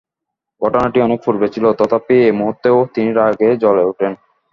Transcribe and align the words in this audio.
ঘটনাটি 0.61 0.97
অনেক 1.01 1.19
পূর্বের 1.25 1.53
ছিল, 1.55 1.65
তথাপি 1.73 2.15
এ 2.23 2.31
মুহূর্তেও 2.31 2.77
তিনি 2.95 3.09
রাগে 3.11 3.49
জ্বলে 3.63 3.83
ওঠেন। 3.85 4.11